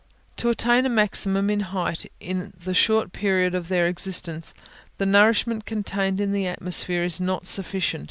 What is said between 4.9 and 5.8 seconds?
the nourishment